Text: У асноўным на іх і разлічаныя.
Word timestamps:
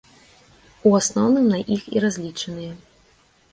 У 0.91 0.93
асноўным 1.01 1.45
на 1.53 1.59
іх 1.77 1.81
і 1.99 2.05
разлічаныя. 2.07 2.71